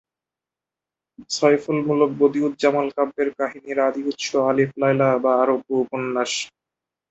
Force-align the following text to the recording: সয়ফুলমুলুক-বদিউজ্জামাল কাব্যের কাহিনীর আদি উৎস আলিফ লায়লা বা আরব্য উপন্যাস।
সয়ফুলমুলুক-বদিউজ্জামাল 1.29 2.87
কাব্যের 2.97 3.29
কাহিনীর 3.39 3.79
আদি 3.87 4.01
উৎস 4.09 4.27
আলিফ 4.49 4.71
লায়লা 4.81 5.09
বা 5.23 5.31
আরব্য 5.43 5.69
উপন্যাস। 5.83 6.31